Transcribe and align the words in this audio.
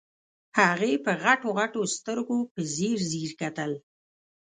هغې 0.59 0.91
په 1.05 1.11
غټو 1.23 1.49
غټو 1.59 1.81
سترګو 1.95 2.37
په 2.51 2.59
ځير 2.75 2.99
ځير 3.11 3.31
کتل. 3.41 3.71